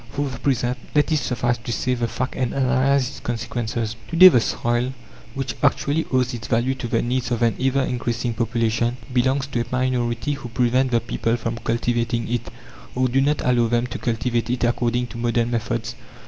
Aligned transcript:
For 0.13 0.27
the 0.29 0.39
present 0.39 0.79
let 0.95 1.11
it 1.11 1.17
suffice 1.17 1.59
to 1.59 1.71
state 1.71 1.99
the 1.99 2.07
fact 2.07 2.33
and 2.35 2.55
analyze 2.55 3.07
its 3.07 3.19
consequences. 3.19 3.95
To 4.07 4.15
day 4.15 4.29
the 4.29 4.41
soil, 4.41 4.93
which 5.35 5.53
actually 5.61 6.07
owes 6.11 6.33
its 6.33 6.47
value 6.47 6.73
to 6.73 6.87
the 6.87 7.03
needs 7.03 7.29
of 7.29 7.43
an 7.43 7.55
ever 7.61 7.83
increasing 7.83 8.33
population, 8.33 8.97
belongs 9.13 9.45
to 9.45 9.61
a 9.61 9.65
minority 9.71 10.33
who 10.33 10.49
prevent 10.49 10.89
the 10.89 11.01
people 11.01 11.37
from 11.37 11.59
cultivating 11.59 12.27
it 12.33 12.49
or 12.95 13.09
do 13.09 13.21
not 13.21 13.41
allow 13.45 13.67
them 13.67 13.85
to 13.85 13.99
cultivate 13.99 14.49
it 14.49 14.63
according 14.63 15.05
to 15.05 15.19
modern 15.19 15.51
methods. 15.51 15.93